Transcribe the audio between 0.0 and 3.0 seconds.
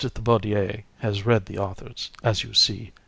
Thibaudier has read the authors, as you see.